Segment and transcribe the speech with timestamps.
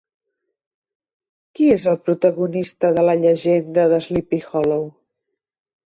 [1.59, 4.93] Qui és el protagonista de La llegenda de Sleepy Hollow?